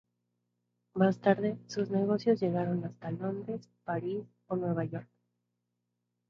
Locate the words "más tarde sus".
0.95-1.91